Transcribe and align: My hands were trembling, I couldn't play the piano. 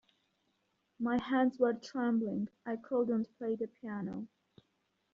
My 0.97 1.19
hands 1.21 1.59
were 1.59 1.75
trembling, 1.75 2.49
I 2.65 2.77
couldn't 2.77 3.37
play 3.37 3.55
the 3.55 3.67
piano. 3.67 4.27